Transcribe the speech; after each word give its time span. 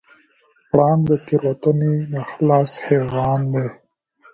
پړانګ 0.69 1.01
د 1.09 1.11
تېروتنې 1.25 1.93
نه 2.11 2.21
خلاص 2.29 2.71
حیوان 2.85 3.41
دی. 3.53 3.67